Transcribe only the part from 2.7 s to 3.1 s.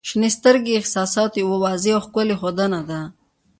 ده.